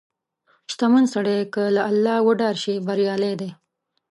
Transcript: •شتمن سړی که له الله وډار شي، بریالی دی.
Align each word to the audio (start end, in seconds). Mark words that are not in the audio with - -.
•شتمن 0.71 1.05
سړی 1.13 1.37
که 1.53 1.61
له 1.75 1.81
الله 1.89 2.15
وډار 2.27 2.55
شي، 2.63 2.75
بریالی 2.87 3.33
دی. 3.41 3.49